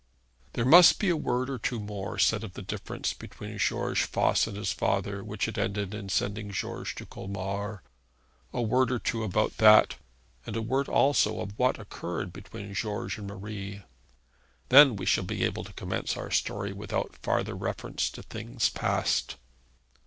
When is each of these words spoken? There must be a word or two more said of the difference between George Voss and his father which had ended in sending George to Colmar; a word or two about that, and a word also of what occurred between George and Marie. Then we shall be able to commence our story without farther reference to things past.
There 0.53 0.65
must 0.65 0.97
be 0.97 1.09
a 1.11 1.15
word 1.15 1.47
or 1.47 1.59
two 1.59 1.79
more 1.79 2.17
said 2.17 2.43
of 2.43 2.53
the 2.53 2.63
difference 2.63 3.13
between 3.13 3.59
George 3.59 4.03
Voss 4.07 4.47
and 4.47 4.57
his 4.57 4.71
father 4.73 5.23
which 5.23 5.45
had 5.45 5.59
ended 5.59 5.93
in 5.93 6.09
sending 6.09 6.49
George 6.49 6.95
to 6.95 7.05
Colmar; 7.05 7.83
a 8.51 8.63
word 8.63 8.91
or 8.91 8.97
two 8.97 9.23
about 9.23 9.57
that, 9.57 9.97
and 10.47 10.55
a 10.55 10.61
word 10.63 10.89
also 10.89 11.39
of 11.39 11.51
what 11.59 11.79
occurred 11.79 12.33
between 12.33 12.73
George 12.73 13.19
and 13.19 13.27
Marie. 13.27 13.83
Then 14.69 14.95
we 14.95 15.05
shall 15.05 15.23
be 15.23 15.43
able 15.43 15.63
to 15.65 15.73
commence 15.73 16.17
our 16.17 16.31
story 16.31 16.73
without 16.73 17.15
farther 17.21 17.53
reference 17.53 18.09
to 18.09 18.23
things 18.23 18.69
past. 18.69 19.35